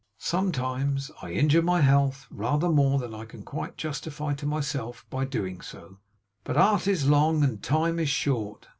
[0.17, 5.25] Sometimes I injure my health rather more than I can quite justify to myself, by
[5.25, 5.99] doing so;
[6.43, 8.67] but art is long and time is short.